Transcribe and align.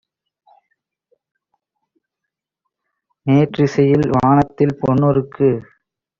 மேற்றிசையில் 3.25 4.07
வானத்தில் 4.15 4.75
பொன்னு 4.79 5.09
ருக்கு 5.13 5.51